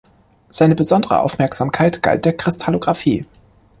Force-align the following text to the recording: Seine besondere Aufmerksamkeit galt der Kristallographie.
Seine 0.49 0.73
besondere 0.73 1.19
Aufmerksamkeit 1.19 2.01
galt 2.01 2.25
der 2.25 2.35
Kristallographie. 2.35 3.27